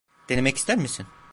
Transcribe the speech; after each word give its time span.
Denemek 0.29 0.57
ister 0.57 0.77
misin? 0.77 1.07